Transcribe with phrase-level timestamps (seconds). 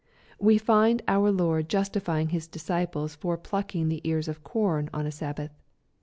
[0.39, 5.11] We find our Lord justifying His disciples for plucking the ears of corn on a
[5.11, 5.51] Sabbath.